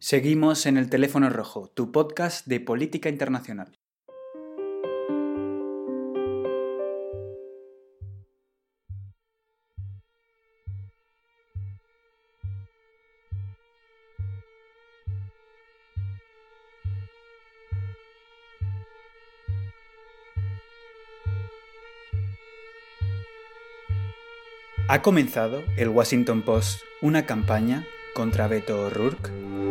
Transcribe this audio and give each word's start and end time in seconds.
Seguimos 0.00 0.66
en 0.66 0.76
el 0.76 0.88
teléfono 0.88 1.28
rojo, 1.28 1.72
tu 1.74 1.90
podcast 1.90 2.46
de 2.46 2.60
política 2.60 3.08
internacional. 3.08 3.76
Ha 24.90 25.02
comenzado 25.02 25.64
el 25.76 25.88
Washington 25.88 26.42
Post 26.42 26.82
una 27.02 27.26
campaña 27.26 27.84
contra 28.14 28.46
Beto 28.46 28.86
O'Rourke? 28.86 29.67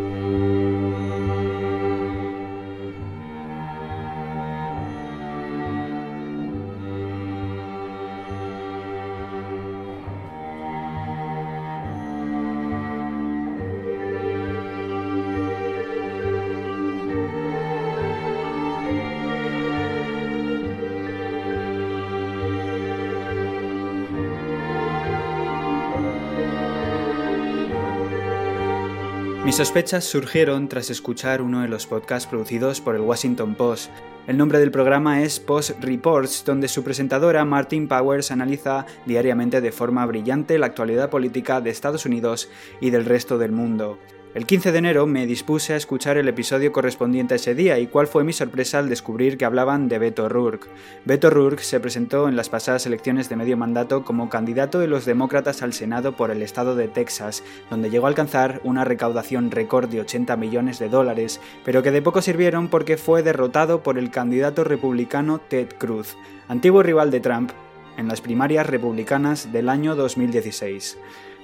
Sospechas 29.58 30.04
surgieron 30.04 30.70
tras 30.70 30.92
escuchar 30.92 31.42
uno 31.42 31.64
de 31.64 31.68
los 31.68 31.88
podcasts 31.88 32.30
producidos 32.30 32.80
por 32.80 32.94
el 32.94 33.02
Washington 33.02 33.56
Post. 33.56 33.90
El 34.28 34.38
nombre 34.38 34.60
del 34.60 34.70
programa 34.70 35.24
es 35.24 35.40
Post 35.40 35.84
Reports, 35.84 36.46
donde 36.46 36.68
su 36.68 36.84
presentadora 36.84 37.44
Martin 37.44 37.88
Powers 37.88 38.30
analiza 38.30 38.86
diariamente 39.08 39.60
de 39.60 39.72
forma 39.72 40.06
brillante 40.06 40.60
la 40.60 40.68
actualidad 40.68 41.10
política 41.10 41.60
de 41.60 41.72
Estados 41.72 42.06
Unidos 42.06 42.52
y 42.82 42.92
del 42.92 43.06
resto 43.06 43.40
del 43.40 43.52
mundo. 43.52 43.98
El 44.34 44.46
15 44.46 44.72
de 44.72 44.78
enero 44.78 45.08
me 45.08 45.26
dispuse 45.26 45.74
a 45.74 45.78
escuchar 45.78 46.18
el 46.18 46.28
episodio 46.28 46.72
correspondiente 46.72 47.34
a 47.34 47.38
ese 47.38 47.56
día 47.56 47.80
y 47.80 47.88
cuál 47.88 48.08
fue 48.08 48.24
mi 48.24 48.34
sorpresa 48.34 48.78
al 48.78 48.90
descubrir 48.90 49.38
que 49.38 49.46
hablaban 49.46 49.88
de 49.88 49.98
Beto 50.00 50.26
O'Rourke. 50.26 50.68
Beto 51.06 51.30
O'Rourke 51.30 51.64
se 51.64 51.80
presentó 51.80 52.28
en 52.28 52.36
las 52.36 52.50
pasadas 52.50 52.86
elecciones 52.86 53.30
de 53.30 53.38
medio 53.38 53.58
mandato 53.58 54.04
como 54.04 54.30
candidato 54.30 54.80
de 54.80 54.88
los 54.88 55.06
demócratas 55.06 55.64
al 55.64 55.74
Senado 55.74 56.16
por 56.16 56.30
el 56.30 56.44
estado 56.44 56.76
de 56.76 56.88
Texas, 56.88 57.42
donde 57.70 57.90
llegó 57.90 58.06
a 58.06 58.10
alcanzar 58.10 58.60
una 58.64 58.84
recaudación 58.84 59.50
récord 59.50 59.90
de 59.90 60.02
80 60.02 60.36
millones 60.36 60.78
de 60.78 60.90
dólares, 60.90 61.40
pero 61.64 61.82
que 61.82 61.92
de 61.92 62.02
poco 62.02 62.22
sirvieron 62.22 62.68
porque 62.68 62.98
fue 62.98 63.24
derrotado 63.24 63.82
por 63.82 63.98
el 63.98 64.12
candidato 64.12 64.64
republicano 64.66 65.40
Ted 65.40 65.70
Cruz, 65.80 66.16
antiguo 66.48 66.84
rival 66.84 67.12
de 67.12 67.22
Trump, 67.22 67.52
en 67.98 68.08
las 68.08 68.22
primarias 68.22 68.68
republicanas 68.68 69.52
del 69.52 69.70
año 69.70 69.96
2016. 69.96 70.98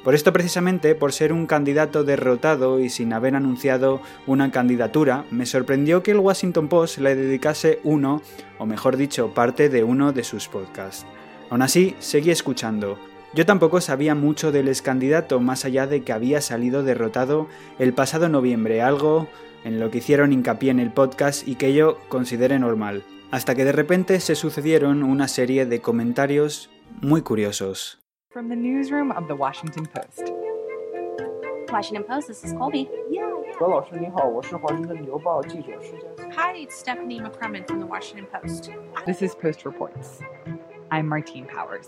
Por 0.03 0.15
esto 0.15 0.33
precisamente, 0.33 0.95
por 0.95 1.13
ser 1.13 1.31
un 1.31 1.45
candidato 1.45 2.03
derrotado 2.03 2.81
y 2.81 2.89
sin 2.89 3.13
haber 3.13 3.35
anunciado 3.35 4.01
una 4.27 4.51
candidatura, 4.51 5.23
me 5.31 5.45
sorprendió 5.45 6.03
que 6.03 6.11
el 6.11 6.19
Washington 6.19 6.67
Post 6.67 6.97
le 6.97 7.15
dedicase 7.15 7.79
uno, 7.83 8.21
o 8.57 8.65
mejor 8.65 8.97
dicho, 8.97 9.33
parte 9.33 9.69
de 9.69 9.85
uno 9.85 10.11
de 10.11 10.25
sus 10.25 10.49
podcasts. 10.49 11.05
Aún 11.49 11.61
así, 11.61 11.95
seguí 11.99 12.31
escuchando. 12.31 12.99
Yo 13.33 13.45
tampoco 13.45 13.79
sabía 13.79 14.13
mucho 14.13 14.51
del 14.51 14.67
ex 14.67 14.81
candidato, 14.81 15.39
más 15.39 15.63
allá 15.63 15.87
de 15.87 16.03
que 16.03 16.11
había 16.11 16.41
salido 16.41 16.83
derrotado 16.83 17.47
el 17.79 17.93
pasado 17.93 18.27
noviembre, 18.27 18.81
algo 18.81 19.29
en 19.63 19.79
lo 19.79 19.89
que 19.89 19.99
hicieron 19.99 20.33
hincapié 20.33 20.71
en 20.71 20.79
el 20.79 20.91
podcast 20.91 21.47
y 21.47 21.55
que 21.55 21.73
yo 21.73 21.97
consideré 22.09 22.59
normal, 22.59 23.03
hasta 23.31 23.55
que 23.55 23.63
de 23.63 23.71
repente 23.71 24.19
se 24.19 24.35
sucedieron 24.35 25.01
una 25.01 25.29
serie 25.29 25.65
de 25.65 25.79
comentarios 25.79 26.69
muy 27.01 27.21
curiosos. 27.21 28.02
From 28.33 28.49
the 28.49 28.55
newsroom 28.55 29.11
of 29.11 29.27
the 29.27 29.35
Washington 29.35 29.85
Post. 29.85 30.33
Washington 31.71 32.03
Post, 32.03 32.29
this 32.29 32.43
is 32.43 32.53
Colby. 32.53 32.89
Hi, 36.35 36.53
it's 36.55 36.75
Stephanie 36.75 37.21
McCrumman 37.21 37.67
from 37.67 37.79
the 37.79 37.85
Washington 37.85 38.25
Post. 38.33 38.71
This 39.05 39.21
is 39.21 39.35
Post 39.35 39.65
Reports. 39.65 40.21
I'm 40.89 41.07
Martine 41.07 41.45
Powers. 41.45 41.87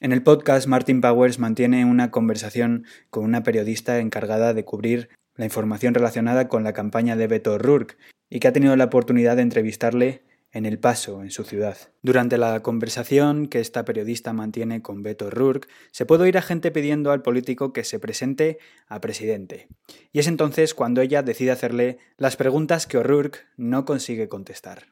En 0.00 0.12
el 0.12 0.22
podcast, 0.22 0.68
Martin 0.68 1.00
Powers 1.00 1.40
mantiene 1.40 1.84
una 1.84 2.12
conversación 2.12 2.84
con 3.10 3.24
una 3.24 3.42
periodista 3.42 3.98
encargada 3.98 4.54
de 4.54 4.64
cubrir 4.64 5.08
la 5.34 5.44
información 5.44 5.94
relacionada 5.94 6.46
con 6.46 6.62
la 6.62 6.72
campaña 6.72 7.16
de 7.16 7.26
Beto 7.26 7.54
O'Rourke 7.54 7.96
y 8.30 8.38
que 8.38 8.46
ha 8.46 8.52
tenido 8.52 8.76
la 8.76 8.84
oportunidad 8.84 9.34
de 9.34 9.42
entrevistarle 9.42 10.22
en 10.52 10.66
El 10.66 10.78
Paso, 10.78 11.22
en 11.22 11.30
su 11.30 11.44
ciudad. 11.44 11.76
Durante 12.02 12.38
la 12.38 12.60
conversación 12.60 13.48
que 13.48 13.60
esta 13.60 13.84
periodista 13.84 14.32
mantiene 14.32 14.82
con 14.82 15.02
Beto 15.02 15.26
O'Rourke, 15.26 15.68
se 15.90 16.06
puede 16.06 16.24
oír 16.24 16.38
a 16.38 16.42
gente 16.42 16.70
pidiendo 16.70 17.12
al 17.12 17.22
político 17.22 17.72
que 17.72 17.84
se 17.84 17.98
presente 17.98 18.58
a 18.86 19.00
presidente. 19.00 19.68
Y 20.12 20.20
es 20.20 20.26
entonces 20.26 20.74
cuando 20.74 21.00
ella 21.00 21.22
decide 21.22 21.50
hacerle 21.50 21.98
las 22.16 22.36
preguntas 22.36 22.86
que 22.86 22.98
O'Rourke 22.98 23.40
no 23.56 23.84
consigue 23.84 24.28
contestar. 24.28 24.86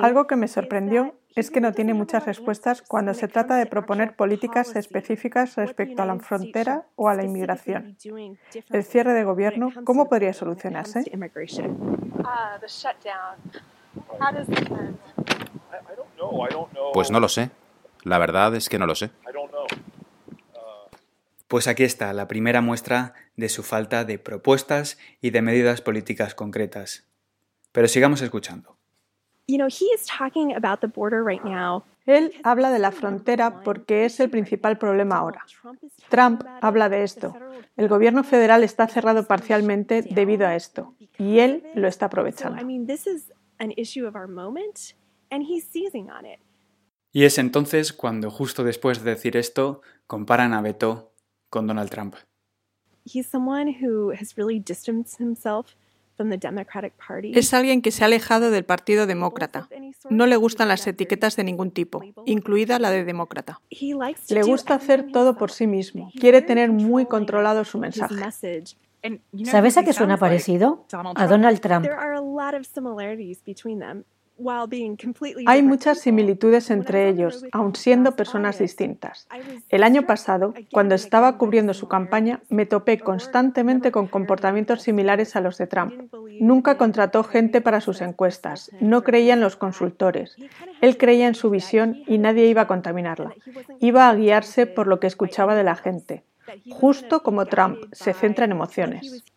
Algo 0.00 0.26
que 0.26 0.36
me 0.36 0.48
sorprendió 0.48 1.14
es 1.34 1.50
que 1.50 1.60
no 1.60 1.72
tiene 1.72 1.94
muchas 1.94 2.26
respuestas 2.26 2.82
cuando 2.82 3.14
se 3.14 3.28
trata 3.28 3.56
de 3.56 3.66
proponer 3.66 4.16
políticas 4.16 4.76
específicas 4.76 5.56
respecto 5.56 6.02
a 6.02 6.06
la 6.06 6.18
frontera 6.18 6.86
o 6.96 7.08
a 7.08 7.14
la 7.14 7.24
inmigración. 7.24 7.96
El 8.70 8.84
cierre 8.84 9.12
de 9.12 9.24
gobierno, 9.24 9.70
¿cómo 9.84 10.08
podría 10.08 10.32
solucionarse? 10.32 11.04
Pues 16.92 17.10
no 17.10 17.20
lo 17.20 17.28
sé. 17.28 17.50
La 18.04 18.18
verdad 18.18 18.54
es 18.54 18.68
que 18.68 18.78
no 18.78 18.86
lo 18.86 18.94
sé. 18.94 19.10
Pues 21.48 21.68
aquí 21.68 21.84
está 21.84 22.12
la 22.12 22.28
primera 22.28 22.62
muestra 22.62 23.14
de 23.36 23.48
su 23.48 23.62
falta 23.62 24.04
de 24.04 24.18
propuestas 24.18 24.98
y 25.20 25.30
de 25.30 25.42
medidas 25.42 25.82
políticas 25.82 26.34
concretas. 26.34 27.06
Pero 27.72 27.88
sigamos 27.88 28.22
escuchando. 28.22 28.71
Él 32.06 32.32
habla 32.42 32.70
de 32.70 32.78
la 32.78 32.92
frontera 32.92 33.62
porque 33.62 34.04
es 34.04 34.20
el 34.20 34.30
principal 34.30 34.78
problema 34.78 35.16
ahora. 35.16 35.44
Trump 36.08 36.42
habla 36.60 36.88
de 36.88 37.04
esto. 37.04 37.34
El 37.76 37.88
gobierno 37.88 38.24
federal 38.24 38.64
está 38.64 38.88
cerrado 38.88 39.26
parcialmente 39.26 40.02
debido 40.02 40.46
a 40.46 40.56
esto 40.56 40.94
y 41.18 41.38
él 41.38 41.64
lo 41.74 41.88
está 41.88 42.06
aprovechando. 42.06 42.60
Y 47.14 47.24
es 47.24 47.38
entonces 47.38 47.92
cuando 47.92 48.30
justo 48.30 48.64
después 48.64 49.04
de 49.04 49.10
decir 49.10 49.36
esto 49.36 49.82
comparan 50.06 50.54
a 50.54 50.62
Beto 50.62 51.12
con 51.50 51.66
Donald 51.66 51.90
Trump. 51.90 52.16
He's 53.04 53.26
someone 53.26 53.76
who 53.80 54.12
has 54.12 54.36
really 54.36 54.60
distanced 54.60 55.20
himself 55.20 55.74
es 57.34 57.54
alguien 57.54 57.82
que 57.82 57.90
se 57.90 58.04
ha 58.04 58.06
alejado 58.06 58.50
del 58.50 58.64
Partido 58.64 59.06
Demócrata. 59.06 59.68
No 60.10 60.26
le 60.26 60.36
gustan 60.36 60.68
las 60.68 60.86
etiquetas 60.86 61.36
de 61.36 61.44
ningún 61.44 61.70
tipo, 61.70 62.02
incluida 62.26 62.78
la 62.78 62.90
de 62.90 63.04
demócrata. 63.04 63.60
Le 64.28 64.42
gusta 64.42 64.74
hacer 64.74 65.10
todo 65.12 65.36
por 65.36 65.50
sí 65.50 65.66
mismo. 65.66 66.10
Quiere 66.18 66.42
tener 66.42 66.70
muy 66.70 67.06
controlado 67.06 67.64
su 67.64 67.78
mensaje. 67.78 68.14
¿Sabes 69.44 69.76
a 69.76 69.84
qué 69.84 69.92
suena 69.92 70.16
parecido? 70.16 70.86
A 71.16 71.26
Donald 71.26 71.60
Trump. 71.60 71.86
Hay 75.46 75.62
muchas 75.62 76.00
similitudes 76.00 76.70
entre 76.70 77.08
ellos, 77.08 77.44
aun 77.52 77.74
siendo 77.74 78.16
personas 78.16 78.58
distintas. 78.58 79.28
El 79.68 79.82
año 79.82 80.06
pasado, 80.06 80.54
cuando 80.72 80.94
estaba 80.94 81.38
cubriendo 81.38 81.74
su 81.74 81.88
campaña, 81.88 82.40
me 82.48 82.66
topé 82.66 82.98
constantemente 82.98 83.92
con 83.92 84.06
comportamientos 84.06 84.82
similares 84.82 85.36
a 85.36 85.40
los 85.40 85.58
de 85.58 85.66
Trump. 85.66 85.94
Nunca 86.40 86.76
contrató 86.76 87.24
gente 87.24 87.60
para 87.60 87.80
sus 87.80 88.00
encuestas, 88.00 88.70
no 88.80 89.02
creía 89.02 89.34
en 89.34 89.40
los 89.40 89.56
consultores. 89.56 90.36
Él 90.80 90.96
creía 90.96 91.28
en 91.28 91.34
su 91.34 91.50
visión 91.50 92.02
y 92.06 92.18
nadie 92.18 92.46
iba 92.46 92.62
a 92.62 92.66
contaminarla. 92.66 93.34
Iba 93.80 94.08
a 94.08 94.14
guiarse 94.14 94.66
por 94.66 94.86
lo 94.86 95.00
que 95.00 95.06
escuchaba 95.06 95.54
de 95.54 95.64
la 95.64 95.76
gente. 95.76 96.24
Justo 96.70 97.22
como 97.22 97.46
Trump, 97.46 97.78
se 97.92 98.12
centra 98.12 98.44
en 98.44 98.52
emociones. 98.52 99.24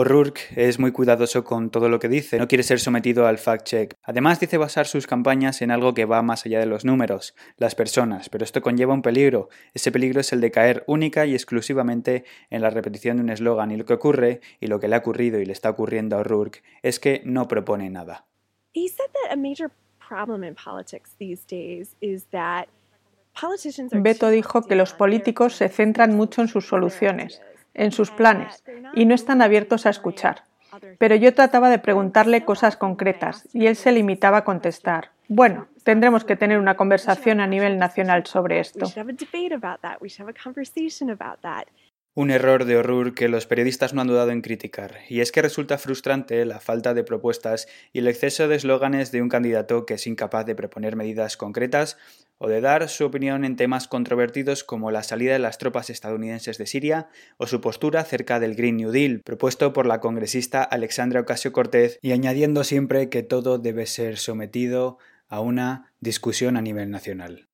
O'Rourke 0.00 0.40
es 0.54 0.78
muy 0.78 0.92
cuidadoso 0.92 1.42
con 1.42 1.70
todo 1.70 1.88
lo 1.88 1.98
que 1.98 2.08
dice, 2.08 2.38
no 2.38 2.46
quiere 2.46 2.62
ser 2.62 2.78
sometido 2.78 3.26
al 3.26 3.36
fact-check. 3.36 3.94
Además 4.04 4.38
dice 4.38 4.56
basar 4.56 4.86
sus 4.86 5.08
campañas 5.08 5.60
en 5.60 5.72
algo 5.72 5.92
que 5.92 6.04
va 6.04 6.22
más 6.22 6.46
allá 6.46 6.60
de 6.60 6.66
los 6.66 6.84
números, 6.84 7.34
las 7.56 7.74
personas, 7.74 8.28
pero 8.28 8.44
esto 8.44 8.62
conlleva 8.62 8.94
un 8.94 9.02
peligro. 9.02 9.48
Ese 9.74 9.90
peligro 9.90 10.20
es 10.20 10.32
el 10.32 10.40
de 10.40 10.52
caer 10.52 10.84
única 10.86 11.26
y 11.26 11.34
exclusivamente 11.34 12.24
en 12.48 12.62
la 12.62 12.70
repetición 12.70 13.16
de 13.16 13.24
un 13.24 13.30
eslogan 13.30 13.72
y 13.72 13.76
lo 13.76 13.86
que 13.86 13.94
ocurre, 13.94 14.40
y 14.60 14.68
lo 14.68 14.78
que 14.78 14.86
le 14.86 14.94
ha 14.94 15.00
ocurrido 15.00 15.40
y 15.40 15.46
le 15.46 15.52
está 15.52 15.68
ocurriendo 15.68 16.16
a 16.16 16.20
O'Rourke, 16.20 16.62
es 16.82 17.00
que 17.00 17.20
no 17.24 17.48
propone 17.48 17.90
nada. 17.90 18.24
Beto 23.92 24.30
dijo 24.30 24.62
que 24.62 24.74
los 24.74 24.92
políticos 24.92 25.54
se 25.54 25.68
centran 25.68 26.14
mucho 26.14 26.42
en 26.42 26.48
sus 26.48 26.66
soluciones, 26.66 27.40
en 27.74 27.92
sus 27.92 28.10
planes, 28.10 28.62
y 28.94 29.04
no 29.06 29.14
están 29.14 29.42
abiertos 29.42 29.86
a 29.86 29.90
escuchar. 29.90 30.44
Pero 30.98 31.14
yo 31.16 31.34
trataba 31.34 31.70
de 31.70 31.78
preguntarle 31.78 32.44
cosas 32.44 32.76
concretas 32.76 33.48
y 33.52 33.66
él 33.66 33.76
se 33.76 33.92
limitaba 33.92 34.38
a 34.38 34.44
contestar. 34.44 35.10
Bueno, 35.28 35.68
tendremos 35.82 36.24
que 36.24 36.36
tener 36.36 36.58
una 36.58 36.76
conversación 36.76 37.40
a 37.40 37.46
nivel 37.46 37.78
nacional 37.78 38.26
sobre 38.26 38.60
esto. 38.60 38.86
Un 42.14 42.30
error 42.30 42.64
de 42.64 42.76
horror 42.76 43.14
que 43.14 43.28
los 43.28 43.46
periodistas 43.46 43.94
no 43.94 44.00
han 44.00 44.08
dudado 44.08 44.32
en 44.32 44.40
criticar, 44.42 44.96
y 45.08 45.20
es 45.20 45.30
que 45.30 45.40
resulta 45.40 45.78
frustrante 45.78 46.44
la 46.44 46.58
falta 46.58 46.92
de 46.92 47.04
propuestas 47.04 47.68
y 47.92 48.00
el 48.00 48.08
exceso 48.08 48.48
de 48.48 48.56
eslóganes 48.56 49.12
de 49.12 49.22
un 49.22 49.28
candidato 49.28 49.86
que 49.86 49.94
es 49.94 50.06
incapaz 50.06 50.44
de 50.44 50.56
proponer 50.56 50.96
medidas 50.96 51.36
concretas 51.36 51.96
o 52.38 52.48
de 52.48 52.60
dar 52.60 52.88
su 52.88 53.04
opinión 53.04 53.44
en 53.44 53.56
temas 53.56 53.88
controvertidos 53.88 54.64
como 54.64 54.90
la 54.90 55.02
salida 55.02 55.32
de 55.32 55.38
las 55.38 55.58
tropas 55.58 55.90
estadounidenses 55.90 56.56
de 56.58 56.66
Siria 56.66 57.08
o 57.36 57.46
su 57.46 57.60
postura 57.60 58.00
acerca 58.00 58.40
del 58.40 58.54
Green 58.54 58.76
New 58.76 58.90
Deal, 58.90 59.20
propuesto 59.24 59.72
por 59.72 59.86
la 59.86 60.00
congresista 60.00 60.62
Alexandra 60.62 61.20
Ocasio 61.20 61.52
Cortez, 61.52 61.98
y 62.00 62.12
añadiendo 62.12 62.64
siempre 62.64 63.08
que 63.08 63.22
todo 63.22 63.58
debe 63.58 63.86
ser 63.86 64.18
sometido 64.18 64.98
a 65.28 65.40
una 65.40 65.92
discusión 66.00 66.56
a 66.56 66.62
nivel 66.62 66.90
nacional. 66.90 67.48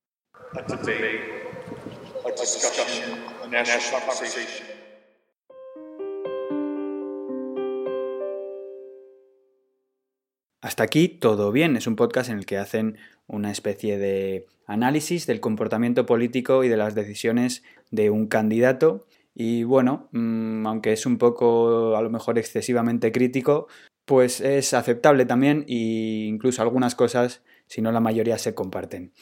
Hasta 10.60 10.82
aquí 10.82 11.08
todo 11.08 11.52
bien, 11.52 11.76
es 11.76 11.86
un 11.86 11.94
podcast 11.94 12.30
en 12.30 12.38
el 12.38 12.46
que 12.46 12.56
hacen 12.56 12.96
una 13.26 13.50
especie 13.50 13.98
de 13.98 14.46
análisis 14.66 15.26
del 15.26 15.40
comportamiento 15.40 16.06
político 16.06 16.64
y 16.64 16.68
de 16.68 16.76
las 16.76 16.94
decisiones 16.94 17.62
de 17.90 18.10
un 18.10 18.26
candidato 18.26 19.06
y 19.34 19.64
bueno, 19.64 20.08
mm, 20.12 20.66
aunque 20.66 20.92
es 20.92 21.06
un 21.06 21.18
poco 21.18 21.96
a 21.96 22.02
lo 22.02 22.10
mejor 22.10 22.38
excesivamente 22.38 23.10
crítico, 23.10 23.66
pues 24.04 24.40
es 24.40 24.74
aceptable 24.74 25.26
también 25.26 25.64
e 25.68 26.26
incluso 26.28 26.62
algunas 26.62 26.94
cosas, 26.94 27.42
si 27.66 27.82
no 27.82 27.90
la 27.90 28.00
mayoría, 28.00 28.38
se 28.38 28.54
comparten. 28.54 29.12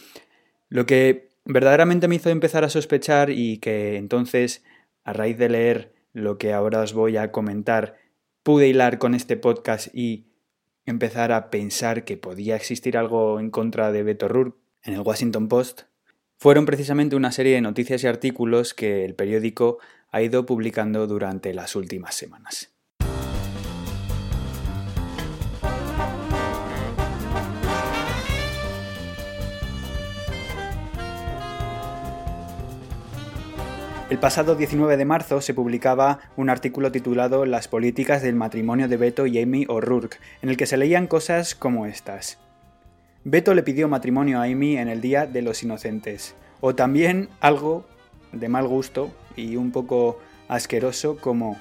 Lo 0.69 0.87
que 0.87 1.31
verdaderamente 1.44 2.08
me 2.08 2.16
hizo 2.16 2.31
empezar 2.31 2.64
a 2.64 2.69
sospechar 2.69 3.31
y 3.31 3.58
que 3.58 3.96
entonces, 3.96 4.64
a 5.04 5.12
raíz 5.12 5.38
de 5.38 5.49
leer 5.49 5.94
lo 6.12 6.37
que 6.37 6.52
ahora 6.52 6.81
os 6.81 6.93
voy 6.93 7.16
a 7.16 7.32
comentar, 7.32 7.96
pude 8.43 8.69
hilar 8.69 8.99
con 8.99 9.14
este 9.14 9.37
podcast 9.37 9.88
y 9.94 10.26
empezar 10.87 11.32
a 11.32 11.50
pensar 11.50 12.05
que 12.05 12.17
podía 12.17 12.56
existir 12.56 12.96
algo 12.96 13.38
en 13.40 13.50
contra 13.50 13.93
de 13.93 14.02
Beto 14.02 14.26
O'Rourke 14.26 14.58
en 14.82 14.94
el 14.94 15.00
Washington 15.00 15.49
Post, 15.49 15.82
fueron 16.38 16.67
precisamente 16.67 17.14
una 17.14 17.31
serie 17.31 17.55
de 17.55 17.61
noticias 17.61 18.02
y 18.02 18.08
artículos 18.08 18.75
que 18.75 19.05
el 19.05 19.14
periódico 19.14 19.79
ha 20.11 20.23
ido 20.23 20.44
publicando 20.44 21.06
durante 21.06 21.55
las 21.55 21.76
últimas 21.76 22.17
semanas. 22.17 22.75
El 34.12 34.19
pasado 34.19 34.56
19 34.56 34.99
de 34.99 35.06
marzo 35.06 35.41
se 35.41 35.55
publicaba 35.55 36.19
un 36.37 36.50
artículo 36.50 36.93
titulado 36.93 37.47
Las 37.47 37.67
políticas 37.67 38.20
del 38.20 38.35
matrimonio 38.35 38.87
de 38.87 38.99
Beto 38.99 39.26
y 39.26 39.41
Amy 39.41 39.64
O'Rourke, 39.70 40.19
en 40.43 40.50
el 40.50 40.59
que 40.59 40.67
se 40.67 40.76
leían 40.76 41.06
cosas 41.06 41.55
como 41.55 41.87
estas. 41.87 42.38
Beto 43.25 43.55
le 43.55 43.62
pidió 43.62 43.88
matrimonio 43.88 44.38
a 44.38 44.43
Amy 44.43 44.76
en 44.76 44.88
el 44.88 45.00
Día 45.00 45.25
de 45.25 45.41
los 45.41 45.62
Inocentes, 45.62 46.35
o 46.61 46.75
también 46.75 47.31
algo 47.41 47.87
de 48.32 48.50
mal 48.50 48.69
gusto 48.69 49.11
y 49.35 49.56
un 49.56 49.73
poco 49.73 50.19
asqueroso 50.47 51.17
como 51.17 51.56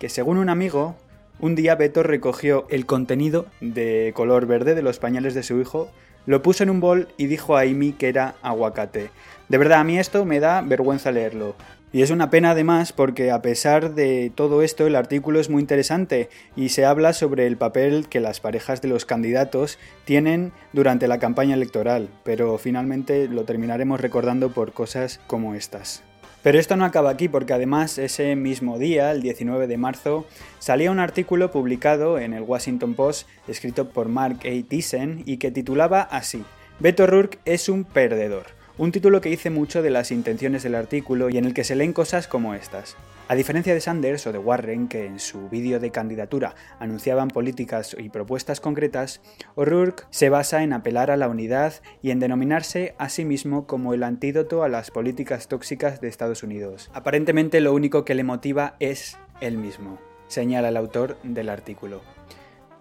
que 0.00 0.08
según 0.08 0.38
un 0.38 0.48
amigo, 0.48 0.96
un 1.38 1.54
día 1.54 1.76
Beto 1.76 2.02
recogió 2.02 2.66
el 2.68 2.84
contenido 2.84 3.46
de 3.60 4.10
color 4.16 4.46
verde 4.46 4.74
de 4.74 4.82
los 4.82 4.98
pañales 4.98 5.34
de 5.34 5.44
su 5.44 5.60
hijo, 5.60 5.88
lo 6.26 6.42
puso 6.42 6.64
en 6.64 6.70
un 6.70 6.80
bol 6.80 7.06
y 7.16 7.26
dijo 7.26 7.56
a 7.56 7.60
Amy 7.60 7.92
que 7.92 8.08
era 8.08 8.34
aguacate. 8.42 9.10
De 9.48 9.58
verdad, 9.58 9.78
a 9.78 9.84
mí 9.84 10.00
esto 10.00 10.24
me 10.24 10.40
da 10.40 10.62
vergüenza 10.62 11.12
leerlo. 11.12 11.54
Y 11.94 12.00
es 12.00 12.10
una 12.10 12.30
pena 12.30 12.52
además 12.52 12.94
porque 12.94 13.30
a 13.30 13.42
pesar 13.42 13.94
de 13.94 14.32
todo 14.34 14.62
esto 14.62 14.86
el 14.86 14.96
artículo 14.96 15.40
es 15.40 15.50
muy 15.50 15.60
interesante 15.60 16.30
y 16.56 16.70
se 16.70 16.86
habla 16.86 17.12
sobre 17.12 17.46
el 17.46 17.58
papel 17.58 18.08
que 18.08 18.20
las 18.20 18.40
parejas 18.40 18.80
de 18.80 18.88
los 18.88 19.04
candidatos 19.04 19.78
tienen 20.06 20.52
durante 20.72 21.06
la 21.06 21.18
campaña 21.18 21.54
electoral, 21.54 22.08
pero 22.24 22.56
finalmente 22.56 23.28
lo 23.28 23.44
terminaremos 23.44 24.00
recordando 24.00 24.52
por 24.52 24.72
cosas 24.72 25.20
como 25.26 25.54
estas. 25.54 26.02
Pero 26.42 26.58
esto 26.58 26.76
no 26.76 26.86
acaba 26.86 27.10
aquí 27.10 27.28
porque 27.28 27.52
además 27.52 27.98
ese 27.98 28.36
mismo 28.36 28.78
día, 28.78 29.12
el 29.12 29.20
19 29.20 29.66
de 29.66 29.76
marzo, 29.76 30.26
salía 30.60 30.90
un 30.90 30.98
artículo 30.98 31.52
publicado 31.52 32.18
en 32.18 32.32
el 32.32 32.42
Washington 32.42 32.94
Post 32.94 33.28
escrito 33.46 33.90
por 33.90 34.08
Mark 34.08 34.38
A. 34.44 34.66
Thyssen 34.66 35.22
y 35.26 35.36
que 35.36 35.50
titulaba 35.50 36.00
así, 36.00 36.42
Beto 36.80 37.06
Rourke 37.06 37.38
es 37.44 37.68
un 37.68 37.84
perdedor. 37.84 38.61
Un 38.82 38.90
título 38.90 39.20
que 39.20 39.28
dice 39.28 39.48
mucho 39.48 39.80
de 39.80 39.90
las 39.90 40.10
intenciones 40.10 40.64
del 40.64 40.74
artículo 40.74 41.30
y 41.30 41.38
en 41.38 41.44
el 41.44 41.54
que 41.54 41.62
se 41.62 41.76
leen 41.76 41.92
cosas 41.92 42.26
como 42.26 42.52
estas. 42.52 42.96
A 43.28 43.36
diferencia 43.36 43.74
de 43.74 43.80
Sanders 43.80 44.26
o 44.26 44.32
de 44.32 44.38
Warren, 44.38 44.88
que 44.88 45.06
en 45.06 45.20
su 45.20 45.48
vídeo 45.48 45.78
de 45.78 45.92
candidatura 45.92 46.56
anunciaban 46.80 47.28
políticas 47.28 47.94
y 47.96 48.08
propuestas 48.08 48.58
concretas, 48.58 49.20
O'Rourke 49.54 50.02
se 50.10 50.30
basa 50.30 50.64
en 50.64 50.72
apelar 50.72 51.12
a 51.12 51.16
la 51.16 51.28
unidad 51.28 51.74
y 52.02 52.10
en 52.10 52.18
denominarse 52.18 52.96
a 52.98 53.08
sí 53.08 53.24
mismo 53.24 53.68
como 53.68 53.94
el 53.94 54.02
antídoto 54.02 54.64
a 54.64 54.68
las 54.68 54.90
políticas 54.90 55.46
tóxicas 55.46 56.00
de 56.00 56.08
Estados 56.08 56.42
Unidos. 56.42 56.90
Aparentemente 56.92 57.60
lo 57.60 57.74
único 57.74 58.04
que 58.04 58.16
le 58.16 58.24
motiva 58.24 58.74
es 58.80 59.16
él 59.40 59.58
mismo, 59.58 60.00
señala 60.26 60.70
el 60.70 60.76
autor 60.76 61.18
del 61.22 61.50
artículo. 61.50 62.00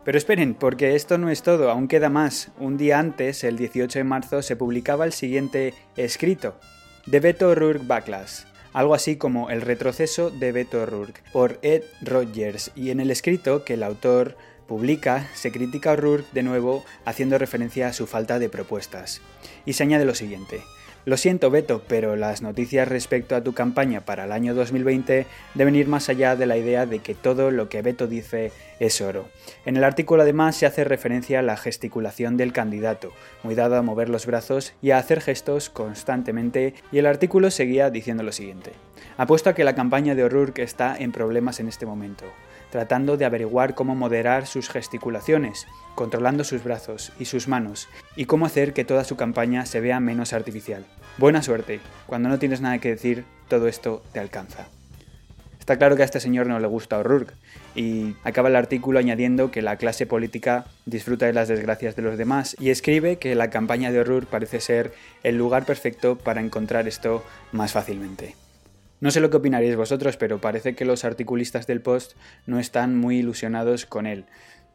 Pero 0.03 0.18
esperen, 0.18 0.56
porque 0.56 0.95
esto 0.95 1.19
no 1.19 1.30
es 1.30 1.44
todo, 1.44 1.69
aún 1.69 1.88
queda 1.88 2.09
más. 2.09 2.50
Un 2.57 2.75
día 2.75 2.98
antes, 2.98 3.44
el 3.44 3.56
18 3.57 4.00
de 4.00 4.03
marzo, 4.03 4.42
se 4.42 4.56
publicaba 4.56 5.06
el 5.06 5.13
siguiente 5.13 5.75
escrito, 5.95 6.56
de 7.06 7.19
Beto 7.19 7.50
O'Rourke 7.50 7.86
Backlash, 7.86 8.45
algo 8.74 8.95
así 8.95 9.18
como 9.18 9.51
El 9.51 9.62
retroceso 9.62 10.31
de 10.31 10.51
Beto 10.51 10.81
O'Rourke, 10.81 11.21
por 11.31 11.59
Ed 11.62 11.83
Rogers, 12.01 12.71
y 12.75 12.89
en 12.89 13.00
el 13.00 13.12
escrito 13.12 13.63
que 13.63 13.75
el 13.75 13.83
autor 13.83 14.38
publica, 14.68 15.30
se 15.36 15.51
critica 15.51 15.92
a 15.92 15.94
O'Rourke 15.94 16.30
de 16.31 16.44
nuevo 16.44 16.83
haciendo 17.06 17.38
referencia 17.38 17.88
a 17.88 17.94
su 17.94 18.07
falta 18.07 18.39
de 18.39 18.50
propuestas. 18.50 19.21
Y 19.65 19.74
se 19.74 19.83
añade 19.83 20.06
lo 20.06 20.15
siguiente, 20.15 20.62
lo 21.03 21.18
siento, 21.18 21.49
Beto, 21.49 21.81
pero 21.87 22.16
las 22.16 22.42
noticias 22.42 22.87
respecto 22.87 23.35
a 23.35 23.42
tu 23.42 23.54
campaña 23.54 24.02
para 24.02 24.25
el 24.25 24.31
año 24.31 24.54
2020 24.54 25.25
deben 25.56 25.75
ir 25.75 25.87
más 25.87 26.09
allá 26.09 26.35
de 26.35 26.45
la 26.45 26.57
idea 26.57 26.85
de 26.85 26.99
que 26.99 27.16
todo 27.16 27.49
lo 27.49 27.69
que 27.69 27.81
Beto 27.81 28.06
dice 28.06 28.52
es 28.80 29.02
oro. 29.02 29.28
En 29.66 29.78
el 29.78 29.83
artículo 29.83 30.21
además 30.21 30.56
se 30.56 30.66
hace 30.66 30.83
referencia 30.83 31.40
a 31.40 31.44
la 31.44 31.57
gesticulación 31.57 32.37
del 32.37 32.54
candidato, 32.54 33.11
muy 33.44 33.56
dado 33.56 33.78
a 33.78 33.81
mover 33.81 34.09
los 34.09 34.25
brazos 34.25 34.73
y 34.81 34.92
a 34.92 34.99
hacer 34.99 35.21
gestos 35.21 35.69
constantemente, 35.69 36.75
y 36.92 36.99
el 36.99 37.07
artículo 37.07 37.49
seguía 37.49 37.90
diciendo 37.90 38.21
lo 38.21 38.31
siguiente. 38.31 38.71
Apuesto 39.18 39.49
a 39.49 39.56
que 39.56 39.64
la 39.64 39.75
campaña 39.75 40.14
de 40.14 40.23
O'Rourke 40.23 40.64
está 40.64 40.95
en 40.97 41.11
problemas 41.11 41.59
en 41.59 41.68
este 41.68 41.85
momento 41.85 42.25
tratando 42.71 43.18
de 43.18 43.25
averiguar 43.25 43.75
cómo 43.75 43.94
moderar 43.95 44.47
sus 44.47 44.69
gesticulaciones, 44.69 45.68
controlando 45.94 46.44
sus 46.44 46.63
brazos 46.63 47.11
y 47.19 47.25
sus 47.25 47.47
manos, 47.47 47.87
y 48.16 48.25
cómo 48.25 48.45
hacer 48.45 48.73
que 48.73 48.85
toda 48.85 49.04
su 49.04 49.16
campaña 49.16 49.66
se 49.66 49.81
vea 49.81 49.99
menos 49.99 50.33
artificial. 50.33 50.85
Buena 51.18 51.44
suerte, 51.44 51.81
cuando 52.07 52.30
no 52.30 52.40
tienes 52.40 52.61
nada 52.61 52.80
que 52.80 52.90
decir, 52.90 53.25
todo 53.47 53.68
esto 53.68 54.01
te 54.13 54.19
alcanza. 54.19 54.68
Está 55.59 55.78
claro 55.78 55.95
que 55.95 56.01
a 56.01 56.06
este 56.06 56.19
señor 56.19 56.47
no 56.47 56.59
le 56.59 56.68
gusta 56.68 56.97
O'Rourke, 56.97 57.35
y 57.75 58.16
acaba 58.23 58.49
el 58.49 58.56
artículo 58.56 58.97
añadiendo 58.97 59.51
que 59.51 59.61
la 59.61 59.75
clase 59.75 60.07
política 60.07 60.66
disfruta 60.85 61.28
de 61.28 61.33
las 61.33 61.47
desgracias 61.47 61.95
de 61.95 62.01
los 62.01 62.18
demás, 62.18 62.56
y 62.59 62.71
escribe 62.71 63.18
que 63.18 63.35
la 63.35 63.49
campaña 63.49 63.92
de 63.92 63.99
O'Rourke 63.99 64.31
parece 64.31 64.59
ser 64.59 64.94
el 65.23 65.37
lugar 65.37 65.66
perfecto 65.66 66.18
para 66.18 66.42
encontrar 66.42 66.87
esto 66.87 67.23
más 67.51 67.73
fácilmente. 67.73 68.35
No 69.01 69.09
sé 69.09 69.19
lo 69.19 69.31
que 69.31 69.37
opinaréis 69.37 69.75
vosotros, 69.75 70.15
pero 70.15 70.39
parece 70.39 70.75
que 70.75 70.85
los 70.85 71.03
articulistas 71.03 71.65
del 71.65 71.81
post 71.81 72.13
no 72.45 72.59
están 72.59 72.95
muy 72.95 73.17
ilusionados 73.17 73.87
con 73.87 74.05
él. 74.05 74.25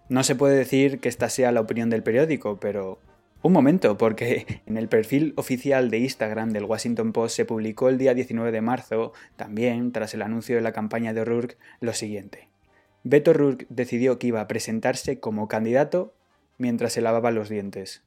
No 0.09 0.25
se 0.25 0.35
puede 0.35 0.57
decir 0.57 0.99
que 0.99 1.09
esta 1.09 1.31
sea 1.31 1.53
la 1.53 1.61
opinión 1.61 1.91
del 1.91 2.03
periódico, 2.03 2.59
pero 2.59 2.99
un 3.43 3.53
momento, 3.53 3.97
porque 3.97 4.63
en 4.67 4.77
el 4.77 4.89
perfil 4.89 5.33
oficial 5.37 5.91
de 5.91 5.99
Instagram 5.99 6.51
del 6.51 6.65
Washington 6.65 7.13
Post 7.13 7.37
se 7.37 7.45
publicó 7.45 7.89
el 7.89 7.99
día 7.99 8.15
19 8.15 8.51
de 8.51 8.61
marzo, 8.61 9.13
también 9.37 9.93
tras 9.93 10.13
el 10.13 10.23
anuncio 10.23 10.57
de 10.57 10.63
la 10.63 10.73
campaña 10.73 11.15
de 11.15 11.21
O'Rourke, 11.21 11.57
lo 11.79 11.93
siguiente. 11.93 12.49
Beto 13.05 13.31
O'Rourke 13.31 13.67
decidió 13.69 14.19
que 14.19 14.27
iba 14.27 14.41
a 14.41 14.49
presentarse 14.49 15.21
como 15.21 15.47
candidato 15.47 16.15
mientras 16.59 16.93
se 16.93 17.01
lavaba 17.01 17.31
los 17.31 17.49
dientes. 17.49 18.03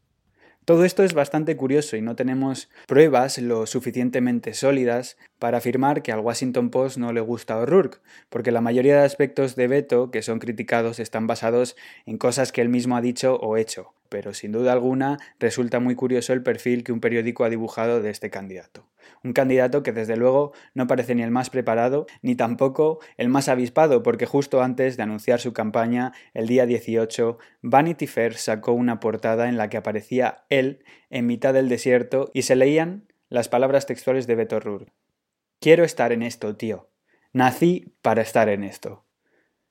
Todo 0.70 0.86
esto 0.86 1.04
es 1.04 1.16
bastante 1.16 1.58
curioso 1.58 1.98
y 1.98 2.02
no 2.04 2.16
tenemos 2.16 2.70
pruebas 2.86 3.40
lo 3.40 3.66
suficientemente 3.66 4.54
sólidas 4.54 5.18
para 5.40 5.58
afirmar 5.58 6.04
que 6.04 6.12
al 6.12 6.20
Washington 6.20 6.70
Post 6.70 6.98
no 6.98 7.12
le 7.12 7.22
gusta 7.22 7.58
O'Rourke, 7.58 7.98
porque 8.30 8.52
la 8.52 8.62
mayoría 8.62 9.00
de 9.00 9.04
aspectos 9.04 9.56
de 9.56 9.68
Beto 9.68 10.12
que 10.12 10.22
son 10.22 10.38
criticados 10.38 11.00
están 11.00 11.26
basados 11.26 11.76
en 12.06 12.20
cosas 12.20 12.52
que 12.52 12.62
él 12.62 12.70
mismo 12.70 12.96
ha 12.96 13.02
dicho 13.02 13.38
o 13.38 13.58
hecho. 13.58 13.96
Pero 14.10 14.34
sin 14.34 14.52
duda 14.52 14.74
alguna 14.74 15.18
resulta 15.40 15.80
muy 15.80 15.96
curioso 15.96 16.34
el 16.34 16.44
perfil 16.44 16.84
que 16.84 16.92
un 16.92 17.00
periódico 17.00 17.44
ha 17.44 17.50
dibujado 17.50 18.02
de 18.02 18.10
este 18.10 18.30
candidato. 18.30 18.88
Un 19.24 19.34
candidato 19.34 19.84
que 19.84 19.92
desde 19.92 20.18
luego 20.18 20.54
no 20.74 20.88
parece 20.88 21.16
ni 21.16 21.24
el 21.24 21.32
más 21.32 21.50
preparado 21.50 22.08
ni 22.22 22.36
tampoco 22.36 23.00
el 23.18 23.30
más 23.30 23.50
avispado, 23.50 24.04
porque 24.04 24.26
justo 24.26 24.62
antes 24.62 24.98
de 24.98 25.04
anunciar 25.04 25.40
su 25.40 25.54
campaña, 25.54 26.14
el 26.34 26.48
día 26.48 26.66
18, 26.66 27.38
Vanity 27.62 28.08
Fair 28.08 28.36
sacó 28.36 28.74
una 28.74 29.00
portada 29.00 29.50
en 29.50 29.58
la 29.58 29.70
que 29.70 29.78
aparecía 29.78 30.46
él 30.50 30.84
en 31.10 31.26
mitad 31.26 31.54
del 31.54 31.70
desierto 31.70 32.32
y 32.34 32.44
se 32.44 32.56
leían 32.56 33.08
las 33.30 33.50
palabras 33.50 33.86
textuales 33.86 34.28
de 34.28 34.36
Beto 34.36 34.58
O'Rourke. 34.58 34.92
Quiero 35.60 35.84
estar 35.84 36.12
en 36.12 36.24
esto, 36.24 36.56
tío. 36.56 36.90
Nací 37.34 37.94
para 38.02 38.22
estar 38.22 38.50
en 38.50 38.64
esto. 38.64 39.06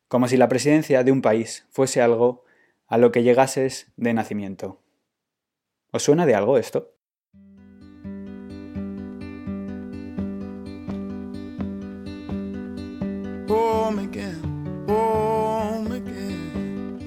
Como 0.06 0.28
si 0.28 0.36
la 0.36 0.48
presidencia 0.48 1.02
de 1.02 1.12
un 1.12 1.22
país 1.22 1.66
fuese 1.70 2.00
algo 2.00 2.44
a 2.88 2.98
lo 2.98 3.12
que 3.12 3.22
llegases 3.22 3.92
de 3.96 4.14
nacimiento. 4.14 4.82
¿Os 5.92 6.02
suena 6.02 6.26
de 6.26 6.34
algo 6.34 6.58
esto? 6.58 6.98
home 13.88 14.00
again, 14.00 14.84
home 14.86 15.92
again. 15.92 16.98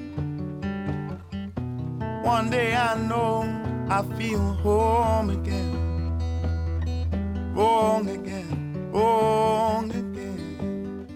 One 2.23 2.49
day 2.49 2.73
I 2.73 2.95
know 3.07 3.43
I 3.87 4.01
feel 4.17 4.39
home 4.39 5.29
again, 5.29 5.73
home 7.53 8.07
again, 8.07 8.89
home 8.91 9.91
again. 9.91 11.07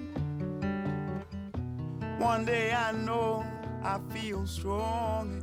One 2.20 2.46
day 2.46 2.72
I 2.72 2.92
know. 2.92 3.55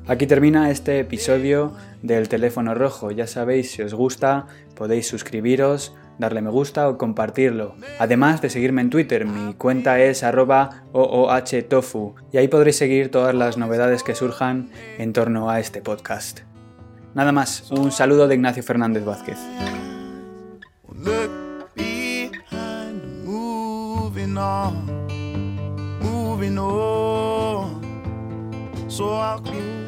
Aquí 0.07 0.27
termina 0.27 0.71
este 0.71 1.01
episodio 1.01 1.75
del 2.03 2.29
teléfono 2.29 2.75
rojo. 2.75 3.11
Ya 3.11 3.27
sabéis, 3.27 3.73
si 3.73 3.83
os 3.83 3.95
gusta, 3.95 4.47
podéis 4.75 5.07
suscribiros 5.09 5.95
darle 6.19 6.43
me 6.43 6.51
gusta 6.51 6.89
o 6.89 6.99
compartirlo. 6.99 7.75
Además 7.99 8.41
de 8.43 8.51
seguirme 8.51 8.81
en 8.81 8.91
Twitter, 8.91 9.27
mi 9.27 9.55
cuenta 9.55 10.01
es 10.01 10.23
arroba 10.23 10.85
oohtofu 10.93 12.15
y 12.33 12.39
ahí 12.39 12.49
podréis 12.49 12.77
seguir 12.77 13.11
todas 13.11 13.35
las 13.35 13.57
novedades 13.57 14.03
que 14.03 14.15
surjan 14.15 14.71
en 14.99 15.13
torno 15.13 15.51
a 15.51 15.61
este 15.61 15.83
podcast. 15.83 16.41
Nada 17.15 17.33
más, 17.33 17.71
un 17.71 17.93
saludo 17.93 18.29
de 18.29 18.37
Ignacio 18.37 18.63
Fernández 18.63 19.05
Vázquez. 19.05 19.39
so 29.03 29.15
I'll 29.15 29.41
close. 29.41 29.82